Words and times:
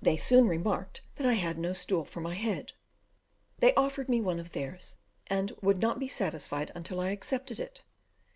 They 0.00 0.16
soon 0.16 0.46
remarked 0.46 1.00
that 1.16 1.26
I 1.26 1.32
had 1.32 1.58
no 1.58 1.72
stool 1.72 2.04
for 2.04 2.20
my 2.20 2.36
head. 2.36 2.74
They 3.58 3.74
offered 3.74 4.08
me 4.08 4.20
one 4.20 4.38
of 4.38 4.52
theirs, 4.52 4.98
and 5.26 5.50
would 5.60 5.80
not 5.80 5.98
be 5.98 6.06
satisfied 6.06 6.70
until 6.76 7.00
I 7.00 7.10
accepted 7.10 7.58
it. 7.58 7.82